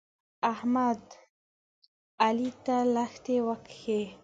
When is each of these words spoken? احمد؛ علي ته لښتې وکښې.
احمد؛ 0.51 1.03
علي 2.25 2.49
ته 2.65 2.77
لښتې 2.93 3.35
وکښې. 3.47 4.01